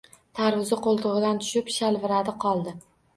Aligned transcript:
Tarvuzi 0.37 0.77
qo‘ltig‘idan 0.85 1.41
tushib 1.43 1.69
shalviradi 1.75 2.33
qoldi. 2.45 2.75